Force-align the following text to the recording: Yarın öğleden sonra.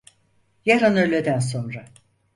Yarın 0.65 0.95
öğleden 0.95 1.39
sonra. 1.39 1.85